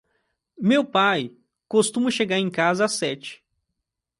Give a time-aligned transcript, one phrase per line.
[0.57, 1.31] Meu pai
[1.67, 3.45] costuma chegar em casa às sete.